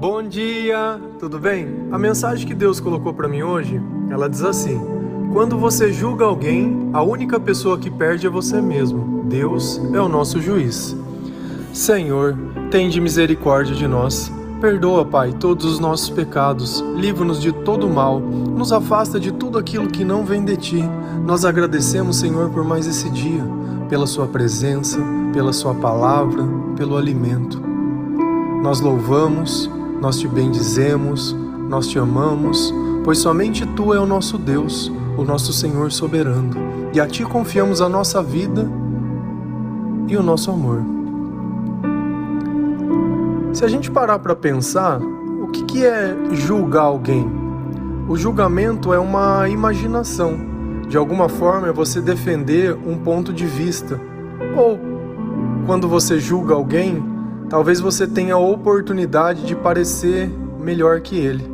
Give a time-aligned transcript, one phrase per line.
[0.00, 1.86] Bom dia, tudo bem?
[1.92, 4.80] A mensagem que Deus colocou para mim hoje, ela diz assim:
[5.30, 9.24] Quando você julga alguém, a única pessoa que perde é você mesmo.
[9.28, 10.96] Deus é o nosso juiz.
[11.74, 12.34] Senhor,
[12.70, 14.32] tende misericórdia de nós.
[14.58, 19.88] Perdoa, Pai, todos os nossos pecados, livra-nos de todo mal, nos afasta de tudo aquilo
[19.88, 20.82] que não vem de ti.
[21.26, 23.44] Nós agradecemos, Senhor, por mais esse dia,
[23.90, 24.98] pela Sua presença,
[25.34, 26.42] pela Sua palavra,
[26.74, 27.60] pelo alimento.
[28.62, 29.70] Nós louvamos,
[30.00, 31.36] nós te bendizemos,
[31.68, 32.72] nós te amamos,
[33.04, 36.50] pois somente Tu é o nosso Deus, o nosso Senhor soberano,
[36.92, 38.68] e a Ti confiamos a nossa vida
[40.08, 40.82] e o nosso amor.
[43.52, 47.26] Se a gente parar para pensar, o que, que é julgar alguém?
[48.08, 50.48] O julgamento é uma imaginação.
[50.88, 54.00] De alguma forma é você defender um ponto de vista.
[54.56, 54.78] Ou
[55.66, 57.02] quando você julga alguém,
[57.50, 61.50] talvez você tenha a oportunidade de parecer melhor que ele.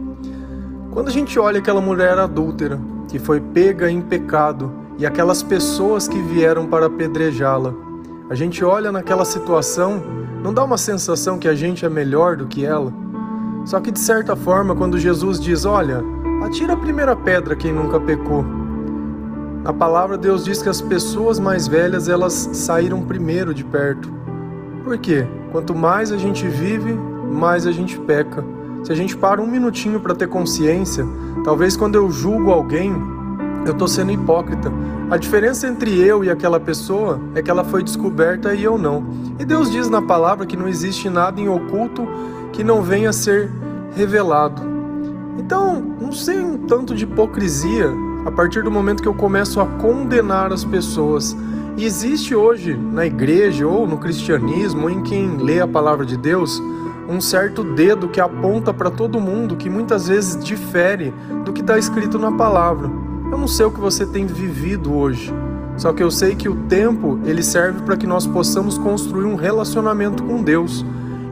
[0.92, 6.06] Quando a gente olha aquela mulher adúltera que foi pega em pecado e aquelas pessoas
[6.06, 7.74] que vieram para apedrejá-la,
[8.28, 10.02] a gente olha naquela situação,
[10.42, 12.92] não dá uma sensação que a gente é melhor do que ela?
[13.64, 16.02] Só que de certa forma, quando Jesus diz: Olha,
[16.42, 18.44] atira a primeira pedra quem nunca pecou.
[19.62, 24.12] Na palavra, Deus diz que as pessoas mais velhas elas saíram primeiro de perto.
[24.86, 25.26] Por quê?
[25.50, 28.44] Quanto mais a gente vive, mais a gente peca.
[28.84, 31.04] Se a gente para um minutinho para ter consciência,
[31.42, 32.94] talvez quando eu julgo alguém,
[33.66, 34.72] eu estou sendo hipócrita.
[35.10, 39.04] A diferença entre eu e aquela pessoa é que ela foi descoberta e eu não.
[39.40, 42.06] E Deus diz na palavra que não existe nada em oculto
[42.52, 43.50] que não venha a ser
[43.96, 44.62] revelado.
[45.36, 47.90] Então, não sei um tanto de hipocrisia
[48.24, 51.36] a partir do momento que eu começo a condenar as pessoas
[51.76, 56.62] e existe hoje na igreja ou no cristianismo, em quem lê a palavra de Deus,
[57.06, 61.12] um certo dedo que aponta para todo mundo que muitas vezes difere
[61.44, 62.90] do que está escrito na palavra.
[63.30, 65.32] Eu não sei o que você tem vivido hoje,
[65.76, 69.36] só que eu sei que o tempo ele serve para que nós possamos construir um
[69.36, 70.84] relacionamento com Deus.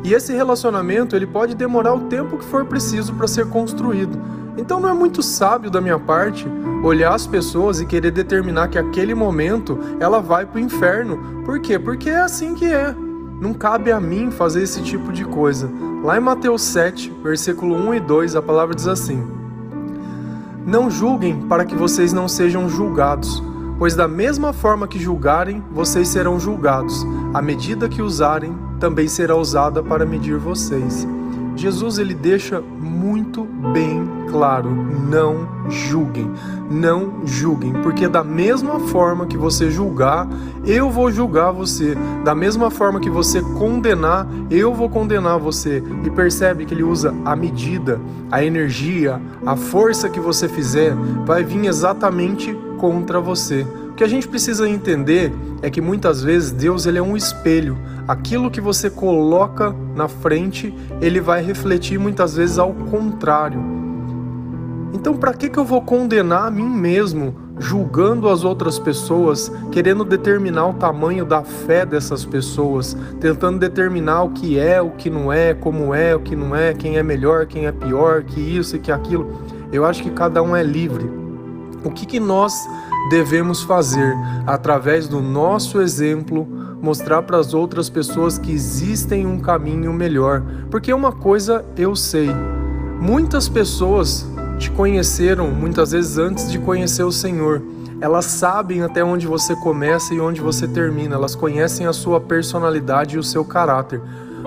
[0.04, 4.18] E esse relacionamento ele pode demorar o tempo que for preciso para ser construído.
[4.56, 6.46] Então não é muito sábio da minha parte
[6.82, 11.42] olhar as pessoas e querer determinar que aquele momento ela vai para o inferno.
[11.44, 11.78] Por quê?
[11.78, 12.94] Porque é assim que é.
[13.40, 15.68] Não cabe a mim fazer esse tipo de coisa.
[16.02, 19.26] Lá em Mateus 7, versículo 1 e 2, a palavra diz assim:
[20.66, 23.42] Não julguem para que vocês não sejam julgados,
[23.78, 27.04] pois da mesma forma que julgarem, vocês serão julgados.
[27.32, 31.06] A medida que usarem também será usada para medir vocês.
[31.56, 36.30] Jesus ele deixa muito bem claro: não julguem,
[36.70, 40.28] não julguem, porque da mesma forma que você julgar,
[40.66, 41.96] eu vou julgar você.
[42.24, 45.82] Da mesma forma que você condenar, eu vou condenar você.
[46.04, 48.00] E percebe que ele usa a medida,
[48.30, 50.94] a energia, a força que você fizer
[51.24, 53.62] vai vir exatamente contra você.
[53.62, 57.78] O que a gente precisa entender é que muitas vezes Deus ele é um espelho.
[58.06, 63.58] Aquilo que você coloca na frente, ele vai refletir muitas vezes ao contrário.
[64.92, 70.04] Então, para que, que eu vou condenar a mim mesmo, julgando as outras pessoas, querendo
[70.04, 75.32] determinar o tamanho da fé dessas pessoas, tentando determinar o que é, o que não
[75.32, 78.76] é, como é, o que não é, quem é melhor, quem é pior, que isso
[78.76, 79.40] e que aquilo?
[79.72, 81.23] Eu acho que cada um é livre.
[81.84, 82.66] O que, que nós
[83.08, 86.46] devemos fazer através do nosso exemplo,
[86.80, 90.42] mostrar para as outras pessoas que existem um caminho melhor.
[90.70, 92.30] Porque uma coisa eu sei,
[93.00, 94.26] muitas pessoas
[94.58, 97.62] te conheceram muitas vezes antes de conhecer o Senhor.
[98.00, 101.14] Elas sabem até onde você começa e onde você termina.
[101.14, 104.00] Elas conhecem a sua personalidade e o seu caráter.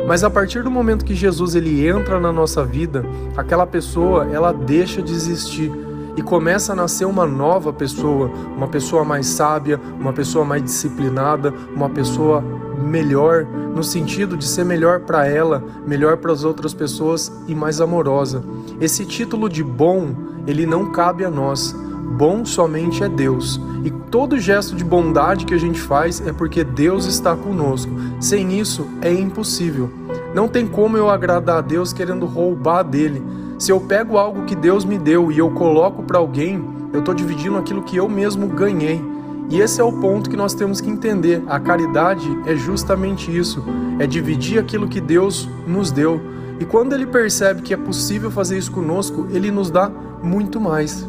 [0.06, 3.04] Mas a partir do momento que Jesus ele entra na nossa vida,
[3.36, 5.72] aquela pessoa ela deixa de existir
[6.17, 11.53] e começa a nascer uma nova pessoa, uma pessoa mais sábia, uma pessoa mais disciplinada,
[11.75, 12.44] uma pessoa
[12.78, 17.80] melhor no sentido de ser melhor para ela, melhor para as outras pessoas e mais
[17.80, 18.44] amorosa.
[18.81, 20.15] Esse título de bom,
[20.47, 21.75] ele não cabe a nós.
[22.18, 23.62] Bom somente é Deus.
[23.83, 27.92] E todo gesto de bondade que a gente faz é porque Deus está conosco.
[28.19, 29.92] Sem isso é impossível.
[30.33, 33.21] Não tem como eu agradar a Deus querendo roubar dele.
[33.57, 36.63] Se eu pego algo que Deus me deu e eu coloco para alguém,
[36.94, 39.01] eu estou dividindo aquilo que eu mesmo ganhei.
[39.50, 41.42] E esse é o ponto que nós temos que entender.
[41.48, 43.63] A caridade é justamente isso:
[43.98, 46.21] é dividir aquilo que Deus nos deu.
[46.59, 49.89] E quando ele percebe que é possível fazer isso conosco, ele nos dá
[50.21, 51.07] muito mais.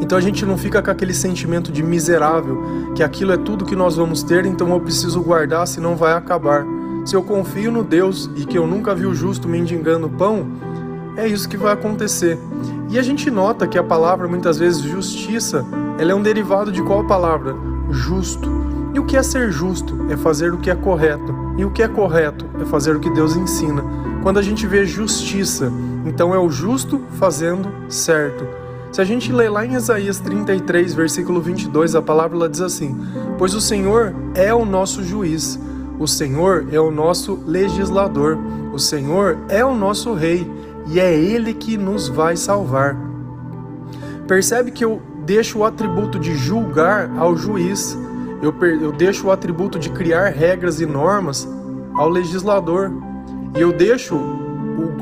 [0.00, 3.76] Então a gente não fica com aquele sentimento de miserável, que aquilo é tudo que
[3.76, 6.64] nós vamos ter, então eu preciso guardar, senão vai acabar.
[7.04, 10.46] se eu confio no Deus e que eu nunca vi o justo mendigando pão,
[11.16, 12.38] é isso que vai acontecer.
[12.88, 15.64] E a gente nota que a palavra, muitas vezes, justiça,
[15.98, 17.54] ela é um derivado de qual palavra?
[17.90, 18.50] Justo.
[18.92, 20.06] E o que é ser justo?
[20.08, 21.34] É fazer o que é correto.
[21.56, 22.46] E o que é correto?
[22.60, 23.84] É fazer o que Deus ensina.
[24.22, 25.72] Quando a gente vê justiça,
[26.04, 28.46] então é o justo fazendo certo.
[28.92, 32.96] Se a gente lê lá em Isaías 33, versículo 22, a palavra diz assim:
[33.38, 35.60] Pois o Senhor é o nosso juiz,
[35.98, 38.36] o Senhor é o nosso legislador,
[38.72, 40.50] o Senhor é o nosso rei
[40.90, 42.96] e é Ele que nos vai salvar.
[44.26, 47.96] Percebe que eu deixo o atributo de julgar ao juiz,
[48.42, 51.48] eu, eu deixo o atributo de criar regras e normas
[51.94, 52.90] ao legislador,
[53.56, 54.18] e eu deixo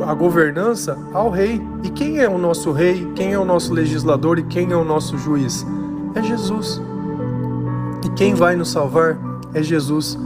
[0.06, 1.60] a governança ao rei.
[1.82, 3.10] E quem é o nosso rei?
[3.14, 4.38] Quem é o nosso legislador?
[4.38, 5.66] E quem é o nosso juiz?
[6.14, 6.80] É Jesus.
[8.04, 9.18] E quem vai nos salvar?
[9.54, 10.18] É Jesus.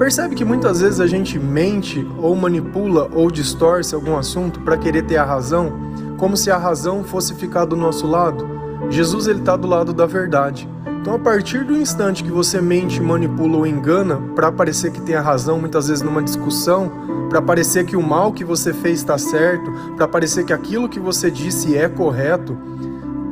[0.00, 5.02] Percebe que muitas vezes a gente mente ou manipula ou distorce algum assunto para querer
[5.02, 5.74] ter a razão,
[6.16, 8.48] como se a razão fosse ficar do nosso lado?
[8.88, 10.66] Jesus ele está do lado da verdade.
[11.02, 15.14] Então, a partir do instante que você mente, manipula ou engana para parecer que tem
[15.14, 16.90] a razão, muitas vezes numa discussão,
[17.28, 20.98] para parecer que o mal que você fez está certo, para parecer que aquilo que
[20.98, 22.56] você disse é correto,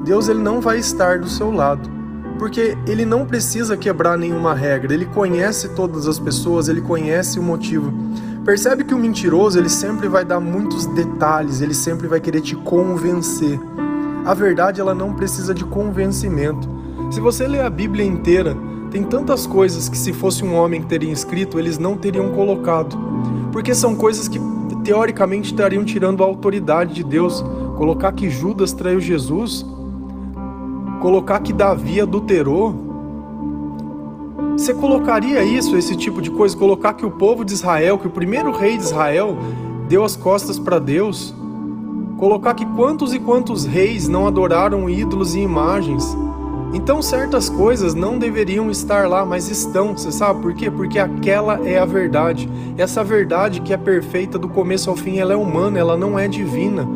[0.04, 1.97] Deus ele não vai estar do seu lado
[2.38, 7.42] porque ele não precisa quebrar nenhuma regra, ele conhece todas as pessoas, ele conhece o
[7.42, 7.92] motivo.
[8.44, 12.56] Percebe que o mentiroso, ele sempre vai dar muitos detalhes, ele sempre vai querer te
[12.56, 13.60] convencer.
[14.24, 16.68] A verdade, ela não precisa de convencimento.
[17.10, 18.56] Se você ler a Bíblia inteira,
[18.90, 22.96] tem tantas coisas que se fosse um homem que teria escrito, eles não teriam colocado.
[23.52, 24.40] Porque são coisas que
[24.82, 27.44] teoricamente estariam tirando a autoridade de Deus.
[27.76, 29.66] Colocar que Judas traiu Jesus,
[31.00, 32.74] colocar que Davi adulterou,
[34.56, 38.10] você colocaria isso, esse tipo de coisa, colocar que o povo de Israel, que o
[38.10, 39.36] primeiro rei de Israel
[39.88, 41.32] deu as costas para Deus,
[42.18, 46.16] colocar que quantos e quantos reis não adoraram ídolos e imagens.
[46.74, 49.96] Então certas coisas não deveriam estar lá, mas estão.
[49.96, 50.70] Você sabe por quê?
[50.70, 52.48] Porque aquela é a verdade.
[52.76, 56.28] Essa verdade que é perfeita do começo ao fim, ela é humana, ela não é
[56.28, 56.86] divina.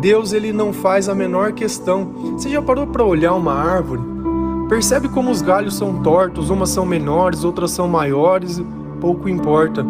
[0.00, 2.04] Deus ele não faz a menor questão.
[2.32, 4.02] Você já parou para olhar uma árvore?
[4.68, 8.62] Percebe como os galhos são tortos, umas são menores, outras são maiores,
[9.00, 9.86] pouco importa.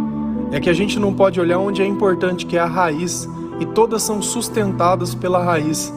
[0.52, 3.66] É que a gente não pode olhar onde é importante, que é a raiz, e
[3.66, 5.92] todas são sustentadas pela raiz.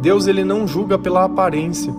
[0.00, 1.94] Deus ele não julga pela aparência.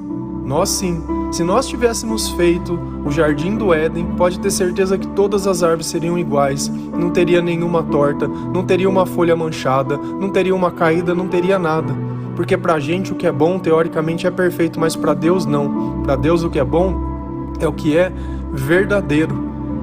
[0.46, 1.02] Nós sim.
[1.30, 5.88] Se nós tivéssemos feito o jardim do Éden, pode ter certeza que todas as árvores
[5.88, 11.14] seriam iguais, não teria nenhuma torta, não teria uma folha manchada, não teria uma caída,
[11.14, 11.94] não teria nada.
[12.36, 16.02] Porque pra gente o que é bom teoricamente é perfeito, mas para Deus não.
[16.04, 16.96] Para Deus o que é bom
[17.60, 18.12] é o que é
[18.54, 19.36] verdadeiro.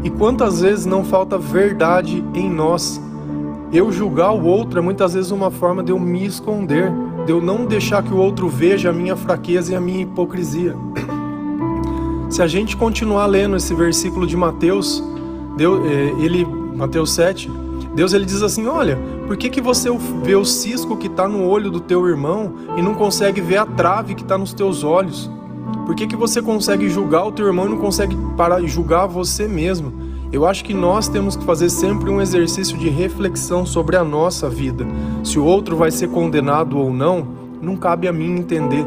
[0.02, 3.00] E quantas vezes não falta verdade em nós?
[3.72, 6.92] Eu julgar o outro é muitas vezes uma forma de eu me esconder,
[7.26, 10.76] de eu não deixar que o outro veja a minha fraqueza e a minha hipocrisia.
[12.34, 15.00] Se a gente continuar lendo esse versículo de Mateus,
[15.56, 17.48] Deus, é, ele, Mateus 7,
[17.94, 18.98] Deus ele diz assim: Olha,
[19.28, 19.88] por que, que você
[20.20, 23.64] vê o cisco que está no olho do teu irmão e não consegue ver a
[23.64, 25.30] trave que está nos teus olhos?
[25.86, 29.46] Por que, que você consegue julgar o teu irmão e não consegue parar julgar você
[29.46, 29.92] mesmo?
[30.32, 34.50] Eu acho que nós temos que fazer sempre um exercício de reflexão sobre a nossa
[34.50, 34.84] vida.
[35.22, 37.28] Se o outro vai ser condenado ou não,
[37.62, 38.84] não cabe a mim entender.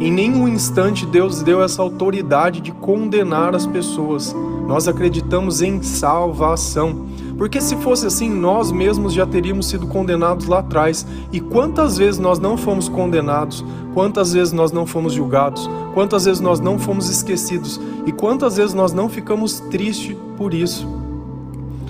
[0.00, 4.34] Em nenhum instante Deus deu essa autoridade de condenar as pessoas.
[4.66, 7.06] Nós acreditamos em salvação.
[7.36, 11.06] Porque se fosse assim, nós mesmos já teríamos sido condenados lá atrás.
[11.30, 13.62] E quantas vezes nós não fomos condenados?
[13.92, 15.68] Quantas vezes nós não fomos julgados?
[15.92, 17.78] Quantas vezes nós não fomos esquecidos?
[18.06, 20.88] E quantas vezes nós não ficamos tristes por isso?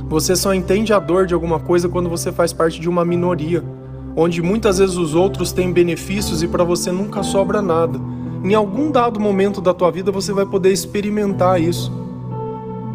[0.09, 3.63] Você só entende a dor de alguma coisa quando você faz parte de uma minoria
[4.23, 7.99] onde muitas vezes os outros têm benefícios e para você nunca sobra nada.
[8.45, 11.91] Em algum dado momento da tua vida você vai poder experimentar isso.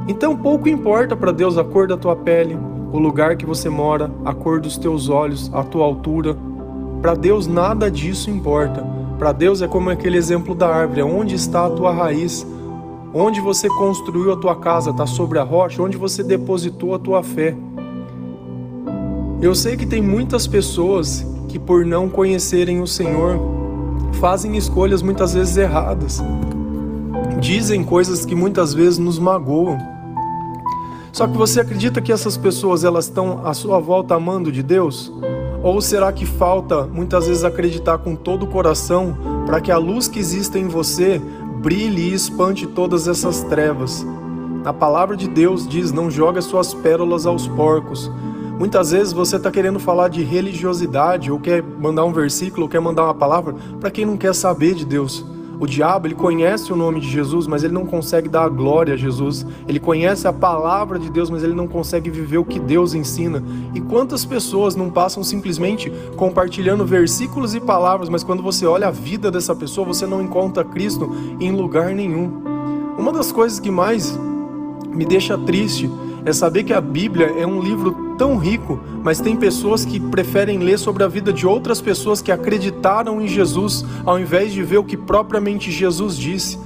[0.08, 2.55] Então pouco importa para Deus a cor da tua pele,
[2.94, 6.38] o lugar que você mora, a cor dos teus olhos, a tua altura.
[7.01, 8.86] Para Deus nada disso importa.
[9.17, 12.46] Para Deus é como aquele exemplo da árvore, onde está a tua raiz,
[13.12, 17.24] onde você construiu a tua casa, está sobre a rocha, onde você depositou a tua
[17.24, 17.58] fé.
[19.42, 23.38] Eu sei que tem muitas pessoas que, por não conhecerem o Senhor,
[24.13, 26.24] fazem escolhas muitas vezes erradas,
[27.39, 29.77] dizem coisas que muitas vezes nos magoam.
[31.12, 35.12] Só que você acredita que essas pessoas elas estão à sua volta amando de Deus?
[35.62, 40.08] Ou será que falta muitas vezes acreditar com todo o coração para que a luz
[40.08, 41.22] que existe em você
[41.62, 44.06] brilhe e espante todas essas trevas?
[44.63, 48.12] A palavra de Deus diz: não joga suas pérolas aos porcos.
[48.57, 52.79] Muitas vezes você está querendo falar de religiosidade, ou quer mandar um versículo, ou quer
[52.79, 55.25] mandar uma palavra para quem não quer saber de Deus.
[55.59, 58.93] O diabo, ele conhece o nome de Jesus, mas ele não consegue dar a glória
[58.93, 59.45] a Jesus.
[59.67, 63.43] Ele conhece a palavra de Deus, mas ele não consegue viver o que Deus ensina.
[63.74, 68.91] E quantas pessoas não passam simplesmente compartilhando versículos e palavras, mas quando você olha a
[68.91, 71.09] vida dessa pessoa, você não encontra Cristo
[71.39, 72.41] em lugar nenhum.
[72.97, 74.17] Uma das coisas que mais
[74.89, 75.89] me deixa triste
[76.25, 80.60] é saber que a Bíblia é um livro tão rico, mas tem pessoas que preferem
[80.60, 84.77] ler sobre a vida de outras pessoas que acreditaram em Jesus, ao invés de ver
[84.77, 86.60] o que propriamente Jesus disse.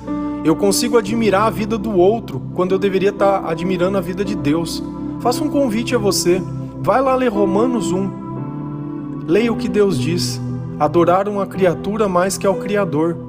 [0.43, 4.35] Eu consigo admirar a vida do outro quando eu deveria estar admirando a vida de
[4.35, 4.81] Deus.
[5.19, 6.41] Faço um convite a você.
[6.81, 9.25] Vai lá ler Romanos 1.
[9.27, 10.39] Leia o que Deus diz.
[10.79, 13.28] Adorar uma criatura mais que ao Criador.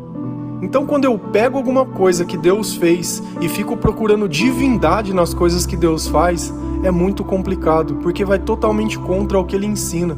[0.62, 5.64] Então, quando eu pego alguma coisa que Deus fez e fico procurando divindade nas coisas
[5.64, 6.52] que Deus faz,
[6.82, 10.16] é muito complicado, porque vai totalmente contra o que ele ensina.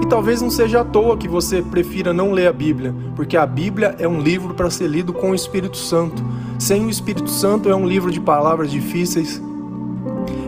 [0.00, 3.44] E talvez não seja à toa que você prefira não ler a Bíblia, porque a
[3.44, 6.22] Bíblia é um livro para ser lido com o Espírito Santo.
[6.58, 9.42] Sem o Espírito Santo é um livro de palavras difíceis,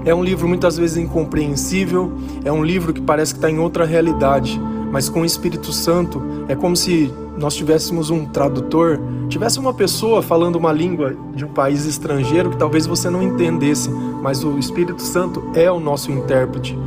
[0.04, 2.12] é um livro muitas vezes incompreensível,
[2.44, 4.60] é um livro que parece que está em outra realidade.
[4.90, 10.20] Mas com o Espírito Santo é como se nós tivéssemos um tradutor, tivesse uma pessoa
[10.20, 15.00] falando uma língua de um país estrangeiro que talvez você não entendesse, mas o Espírito
[15.00, 16.78] Santo é o nosso intérprete.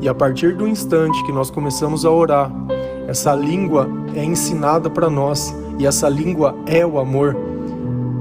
[0.00, 2.50] E a partir do instante que nós começamos a orar,
[3.06, 7.36] essa língua é ensinada para nós e essa língua é o amor.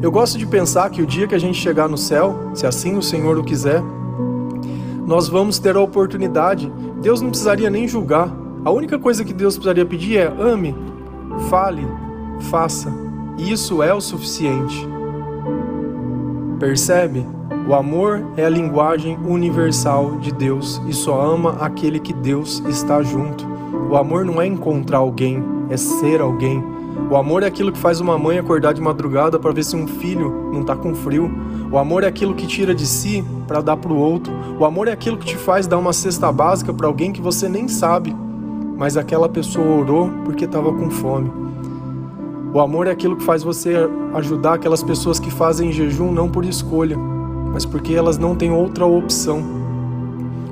[0.01, 2.95] Eu gosto de pensar que o dia que a gente chegar no céu, se assim
[2.95, 3.81] o Senhor o quiser,
[5.05, 6.71] nós vamos ter a oportunidade.
[7.01, 8.40] Deus não precisaria nem julgar.
[8.63, 10.75] A única coisa que Deus precisaria pedir é ame
[11.49, 11.87] Fale,
[12.51, 12.93] faça,
[13.37, 14.87] isso é o suficiente.
[16.59, 17.25] Percebe?
[17.67, 23.01] O amor é a linguagem universal de Deus e só ama aquele que Deus está
[23.01, 23.47] junto.
[23.89, 26.63] O amor não é encontrar alguém, é ser alguém.
[27.09, 29.87] O amor é aquilo que faz uma mãe acordar de madrugada para ver se um
[29.87, 31.31] filho não está com frio.
[31.71, 34.31] O amor é aquilo que tira de si para dar para o outro.
[34.59, 37.49] O amor é aquilo que te faz dar uma cesta básica para alguém que você
[37.49, 38.15] nem sabe
[38.81, 41.31] mas aquela pessoa orou porque estava com fome.
[42.51, 43.75] O amor é aquilo que faz você
[44.15, 46.97] ajudar aquelas pessoas que fazem jejum não por escolha,
[47.53, 49.43] mas porque elas não têm outra opção.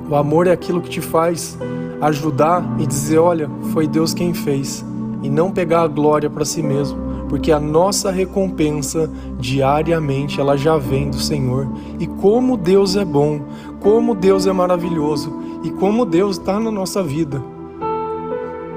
[0.08, 1.58] O amor é aquilo que te faz
[2.00, 4.84] ajudar e dizer: olha, foi Deus quem fez,
[5.24, 9.10] e não pegar a glória para si mesmo, porque a nossa recompensa
[9.40, 11.66] diariamente ela já vem do Senhor.
[11.98, 13.40] E como Deus é bom,
[13.80, 15.32] como Deus é maravilhoso
[15.64, 17.42] e como Deus está na nossa vida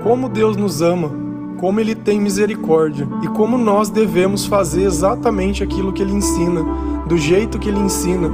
[0.03, 1.09] como Deus nos ama,
[1.57, 6.61] como Ele tem misericórdia e como nós devemos fazer exatamente aquilo que Ele ensina,
[7.07, 8.29] do jeito que Ele ensina.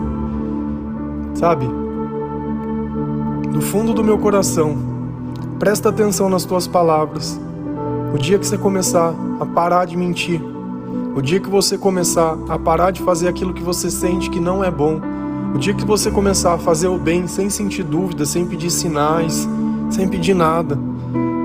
[1.36, 1.68] Sabe?
[3.52, 4.76] Do fundo do meu coração,
[5.60, 7.40] presta atenção nas tuas palavras.
[8.14, 10.42] O dia que você começar a parar de mentir,
[11.16, 14.64] o dia que você começar a parar de fazer aquilo que você sente que não
[14.64, 15.00] é bom,
[15.54, 19.48] o dia que você começar a fazer o bem sem sentir dúvida, sem pedir sinais,
[19.92, 20.89] sem pedir nada,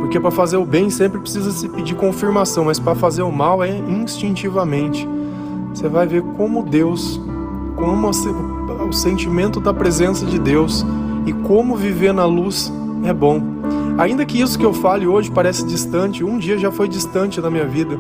[0.05, 3.65] porque para fazer o bem sempre precisa se pedir confirmação, mas para fazer o mal
[3.65, 5.09] é instintivamente.
[5.73, 7.19] Você vai ver como Deus,
[7.75, 8.11] como
[8.87, 10.85] o sentimento da presença de Deus
[11.25, 12.71] e como viver na luz
[13.03, 13.43] é bom.
[13.97, 17.51] Ainda que isso que eu fale hoje pareça distante, um dia já foi distante da
[17.51, 17.99] minha vida.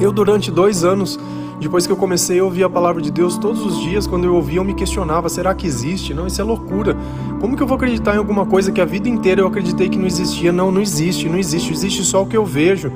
[0.00, 1.16] Eu, durante dois anos,
[1.60, 4.34] depois que eu comecei a ouvir a palavra de Deus todos os dias, quando eu
[4.34, 6.12] ouvia, eu me questionava: será que existe?
[6.12, 6.96] Não, isso é loucura.
[7.40, 9.98] Como que eu vou acreditar em alguma coisa que a vida inteira eu acreditei que
[9.98, 10.52] não existia?
[10.52, 12.92] Não, não existe, não existe, existe só o que eu vejo.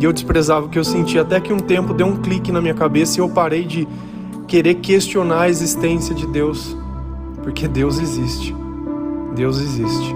[0.00, 2.60] E eu desprezava o que eu sentia, até que um tempo deu um clique na
[2.60, 3.86] minha cabeça e eu parei de
[4.48, 6.76] querer questionar a existência de Deus.
[7.42, 8.54] Porque Deus existe.
[9.34, 10.14] Deus existe.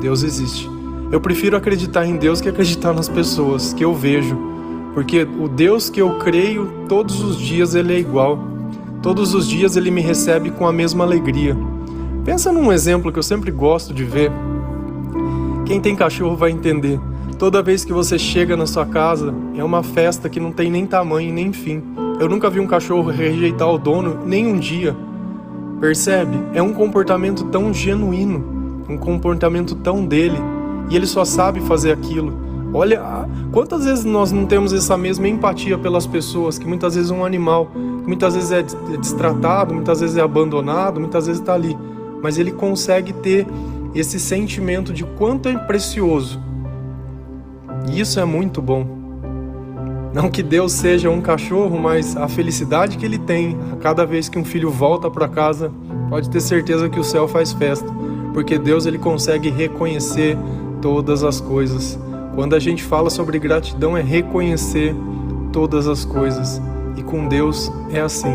[0.00, 0.68] Deus existe.
[1.10, 4.58] Eu prefiro acreditar em Deus que acreditar nas pessoas que eu vejo
[4.98, 8.36] porque o Deus que eu creio todos os dias ele é igual.
[9.00, 11.56] Todos os dias ele me recebe com a mesma alegria.
[12.24, 14.30] Pensa num exemplo que eu sempre gosto de ver.
[15.64, 17.00] Quem tem cachorro vai entender.
[17.38, 20.86] Toda vez que você chega na sua casa, é uma festa que não tem nem
[20.86, 21.82] tamanho nem fim.
[22.18, 24.96] Eu nunca vi um cachorro rejeitar o dono nem um dia.
[25.80, 26.36] Percebe?
[26.52, 30.38] É um comportamento tão genuíno, um comportamento tão dele,
[30.90, 32.32] e ele só sabe fazer aquilo.
[32.74, 33.00] Olha,
[33.52, 37.70] quantas vezes nós não temos essa mesma empatia pelas pessoas, que muitas vezes um animal,
[37.74, 41.78] muitas vezes é, é destratado, muitas vezes é abandonado, muitas vezes está ali,
[42.22, 43.46] mas ele consegue ter
[43.94, 46.40] esse sentimento de quanto é precioso.
[47.90, 48.98] E isso é muito bom.
[50.12, 54.28] Não que Deus seja um cachorro, mas a felicidade que ele tem a cada vez
[54.28, 55.70] que um filho volta para casa,
[56.08, 57.86] pode ter certeza que o céu faz festa,
[58.32, 60.36] porque Deus ele consegue reconhecer
[60.80, 61.98] todas as coisas.
[62.34, 64.94] Quando a gente fala sobre gratidão é reconhecer
[65.52, 66.60] todas as coisas.
[66.96, 68.32] E com Deus é assim.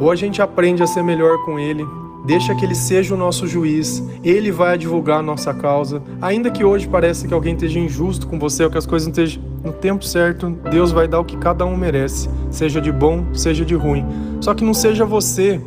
[0.00, 1.86] Ou a gente aprende a ser melhor com ele,
[2.24, 6.00] Deixa que ele seja o nosso juiz, ele vai advogar a nossa causa.
[6.20, 9.12] Ainda que hoje pareça que alguém esteja injusto com você ou que as coisas não
[9.12, 13.24] estejam no tempo certo, Deus vai dar o que cada um merece, seja de bom,
[13.34, 14.04] seja de ruim.
[14.40, 15.60] Só que não seja você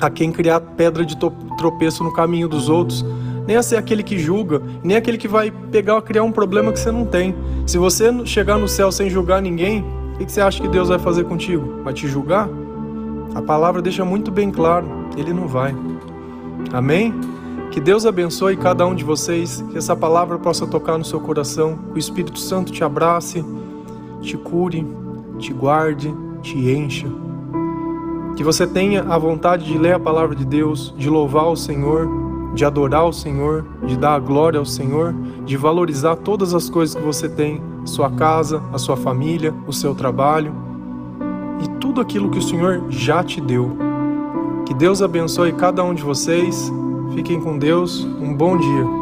[0.00, 1.16] a quem criar pedra de
[1.56, 3.04] tropeço no caminho dos outros,
[3.46, 6.80] nem a ser aquele que julga, nem aquele que vai pegar criar um problema que
[6.80, 7.34] você não tem.
[7.66, 9.84] Se você chegar no céu sem julgar ninguém,
[10.14, 11.82] o que você acha que Deus vai fazer contigo?
[11.84, 12.48] Vai te julgar?
[13.36, 15.76] A palavra deixa muito bem claro, ele não vai.
[16.72, 17.12] Amém?
[17.70, 21.76] Que Deus abençoe cada um de vocês, que essa palavra possa tocar no seu coração,
[21.90, 23.44] que o Espírito Santo te abrace,
[24.22, 24.86] te cure,
[25.38, 27.06] te guarde, te encha.
[28.36, 32.08] Que você tenha a vontade de ler a palavra de Deus, de louvar o Senhor,
[32.54, 35.14] de adorar o Senhor, de dar a glória ao Senhor,
[35.44, 39.94] de valorizar todas as coisas que você tem, sua casa, a sua família, o seu
[39.94, 40.64] trabalho
[41.96, 43.74] tudo aquilo que o Senhor já te deu.
[44.66, 46.70] Que Deus abençoe cada um de vocês.
[47.14, 48.04] Fiquem com Deus.
[48.20, 48.95] Um bom dia.